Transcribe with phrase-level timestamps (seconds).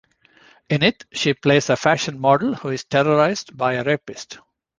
[0.67, 4.39] In it, she plays a fashion model who is terrorized by a rapist.